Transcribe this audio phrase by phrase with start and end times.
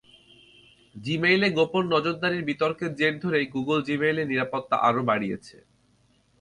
[0.95, 5.57] জিমেইলে গোপন নজরদারির বিতর্কের জের ধরে গুগল জিমেইলে নিরাপত্তা আরও বাড়িয়েছে।